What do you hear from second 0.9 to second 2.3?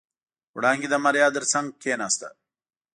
ماريا تر څنګ کېناسته.